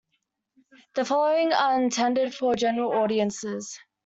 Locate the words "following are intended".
1.05-2.33